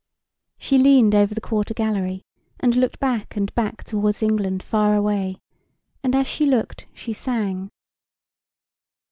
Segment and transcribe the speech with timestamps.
[0.57, 2.23] She leaned over the quarter gallery,
[2.59, 5.37] and looked back and back toward England far away;
[6.03, 7.69] and as she looked she sang: I.